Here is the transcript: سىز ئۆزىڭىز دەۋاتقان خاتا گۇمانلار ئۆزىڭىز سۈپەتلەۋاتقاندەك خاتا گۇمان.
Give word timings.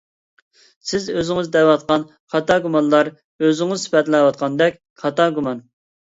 سىز 0.91 1.03
ئۆزىڭىز 1.17 1.49
دەۋاتقان 1.55 2.05
خاتا 2.33 2.57
گۇمانلار 2.63 3.11
ئۆزىڭىز 3.49 3.83
سۈپەتلەۋاتقاندەك 3.83 4.81
خاتا 5.03 5.29
گۇمان. 5.37 5.61